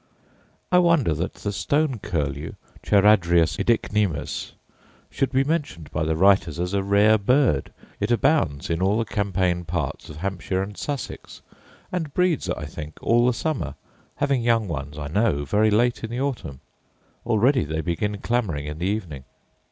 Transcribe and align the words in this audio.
I 0.71 0.79
wonder 0.79 1.13
that 1.13 1.35
the 1.35 1.51
stone 1.51 1.99
curlew, 1.99 2.53
charadrius 2.81 3.57
oedicnemus, 3.59 4.53
should 5.11 5.31
be 5.31 5.43
mentioned 5.43 5.91
by 5.91 6.03
the 6.05 6.15
writers 6.15 6.59
as 6.59 6.73
a 6.73 6.81
rare 6.81 7.19
bird: 7.19 7.71
it 7.99 8.09
abounds 8.09 8.71
in 8.71 8.81
all 8.81 8.97
the 8.97 9.05
champaign 9.05 9.63
parts 9.63 10.09
of 10.09 10.15
Hampshire 10.15 10.63
and 10.63 10.75
Sussex, 10.75 11.43
and 11.91 12.15
breeds, 12.15 12.49
I 12.49 12.65
think, 12.65 12.97
all 13.03 13.27
the 13.27 13.31
summer, 13.31 13.75
having 14.15 14.41
young 14.41 14.67
ones, 14.67 14.97
I 14.97 15.07
know, 15.07 15.45
very 15.45 15.69
late 15.69 16.03
in 16.03 16.09
the 16.09 16.19
autumn. 16.19 16.61
Already 17.23 17.63
they 17.63 17.81
begin 17.81 18.17
clamouring 18.21 18.65
in 18.65 18.79
the 18.79 18.87
evening. 18.87 19.23